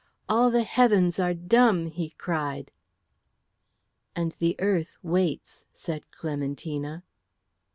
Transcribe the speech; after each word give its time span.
All 0.27 0.49
the 0.49 0.63
heavens 0.63 1.19
are 1.19 1.35
dumb," 1.35 1.85
he 1.85 2.09
cried. 2.09 2.71
"And 4.15 4.31
the 4.39 4.55
earth 4.59 4.97
waits," 5.03 5.65
said 5.71 6.09
Clementina. 6.09 7.03